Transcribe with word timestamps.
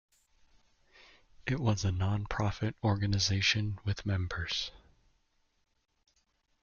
It 1.45 1.59
was 1.59 1.85
a 1.85 1.89
nonprofit 1.91 2.73
organization 2.83 3.77
with 3.85 4.03
members. 4.03 4.71